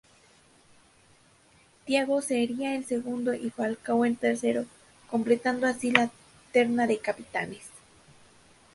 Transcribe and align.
Tiago 1.85 2.23
sería 2.23 2.73
el 2.73 2.83
segundo 2.85 3.35
y 3.35 3.51
Falcao 3.51 4.03
el 4.03 4.17
tercero, 4.17 4.65
completando 5.11 5.67
así 5.67 5.91
la 5.91 6.09
terna 6.51 6.87
de 6.87 6.97
capitanes. 6.97 7.61